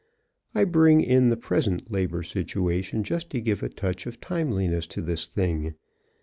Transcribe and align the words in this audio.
I 0.55 0.63
bring 0.63 1.01
in 1.01 1.29
the 1.29 1.37
present 1.37 1.91
labor 1.91 2.23
situation 2.23 3.03
just 3.03 3.29
to 3.29 3.39
give 3.39 3.61
a 3.61 3.69
touch 3.69 4.07
of 4.07 4.19
timeliness 4.19 4.87
to 4.87 5.01
this 5.03 5.27
thing. 5.27 5.75